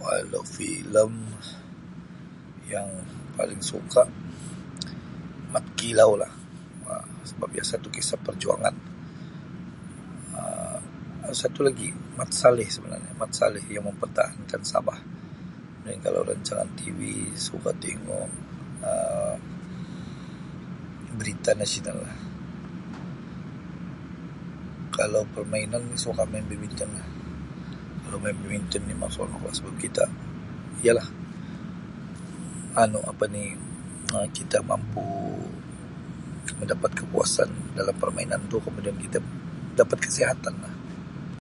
Kalau 0.00 0.42
filem 0.56 1.12
yang 2.72 2.88
paling 3.38 3.62
suka 3.70 4.02
Mat 5.52 5.66
Kilau 5.78 6.10
lah 6.22 6.32
Um 6.90 7.08
sebab 7.30 7.48
ia 7.56 7.64
satu 7.72 7.88
kisah 7.96 8.18
perjuangan 8.26 8.74
Um 10.36 10.80
ada 11.24 11.34
satu 11.42 11.60
lagi 11.68 11.88
Mat 12.18 12.30
Salleh 12.40 12.68
sebenarnya 12.76 13.10
Mat 13.20 13.32
Salleh 13.38 13.64
yang 13.74 13.84
mempertahankan 13.88 14.62
Sabah 14.72 14.98
kalau 16.06 16.20
rancangan 16.28 16.70
TV 16.80 16.98
suka 17.48 17.70
tingu 17.84 18.20
Um 18.88 19.38
berita 21.18 21.50
nasional 21.62 21.98
lah 22.06 22.16
kalau 24.98 25.22
permainan 25.36 25.82
suka 26.04 26.22
main 26.32 26.40
badmintonlah 26.50 27.04
bermain 28.10 28.32
badminton 28.40 28.80
ni 28.88 28.90
memang 28.92 29.10
seronok 29.14 29.42
lah 29.46 29.52
sebab 29.56 29.74
kita 29.84 30.04
ialah 30.84 31.04
anu 32.84 33.00
apa 33.12 33.24
ni 33.34 33.44
Um 34.16 34.28
kita 34.38 34.58
mampu 34.70 35.04
mendapat 36.60 36.90
kepuasan 36.98 37.48
dalam 37.78 37.94
permainan 38.02 38.40
tu 38.52 38.56
kemudian 38.66 38.96
kita 39.04 39.16
dapat 39.80 39.96
kesihatan 40.04 40.54
lah. 40.64 40.74